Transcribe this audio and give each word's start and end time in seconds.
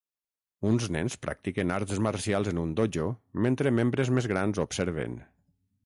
Uns 0.69 0.87
nens 0.95 1.17
practiquen 1.25 1.73
arts 1.75 2.01
marcials 2.07 2.49
en 2.53 2.63
un 2.63 2.73
dojo 2.81 3.07
mentre 3.47 3.77
membres 3.81 4.15
més 4.19 4.31
grans 4.33 4.65
observen. 4.69 5.19